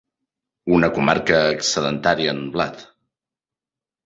[0.77, 2.83] Una comarca excedentària en blat.